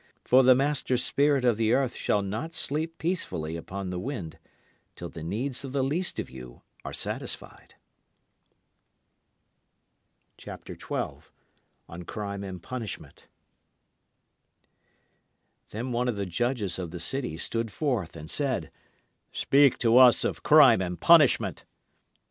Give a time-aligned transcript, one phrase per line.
[0.25, 4.39] For the master spirit of the earth shall not sleep peacefully upon the wind
[4.95, 7.75] till the needs of the least of you are satisfied.
[10.43, 10.59] Then
[15.91, 18.71] one of the judges of the city stood forth and said,
[19.31, 21.63] Speak to us of Crime and Punishment.